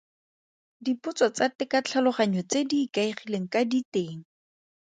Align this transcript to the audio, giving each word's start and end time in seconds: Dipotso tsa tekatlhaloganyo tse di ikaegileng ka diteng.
Dipotso 0.85 1.25
tsa 1.35 1.45
tekatlhaloganyo 1.57 2.41
tse 2.49 2.59
di 2.69 2.77
ikaegileng 2.85 3.47
ka 3.53 3.61
diteng. 3.71 4.19